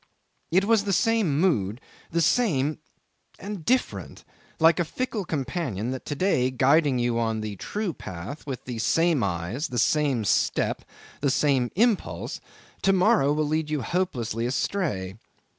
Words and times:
It 0.49 0.65
was 0.65 0.83
the 0.85 0.93
same 0.93 1.39
mood, 1.39 1.79
the 2.09 2.23
same 2.23 2.79
and 3.37 3.63
different, 3.63 4.23
like 4.59 4.79
a 4.79 4.83
fickle 4.83 5.25
companion 5.25 5.91
that 5.91 6.05
to 6.07 6.15
day 6.15 6.49
guiding 6.49 6.97
you 6.97 7.19
on 7.19 7.41
the 7.41 7.55
true 7.57 7.93
path, 7.93 8.47
with 8.47 8.65
the 8.65 8.79
same 8.79 9.23
eyes, 9.23 9.67
the 9.67 9.77
same 9.77 10.25
step, 10.25 10.81
the 11.19 11.29
same 11.29 11.69
impulse, 11.75 12.41
to 12.81 12.91
morrow 12.93 13.31
will 13.31 13.45
lead 13.47 13.69
you 13.69 13.83
hopelessly 13.83 14.47
astray. 14.47 15.17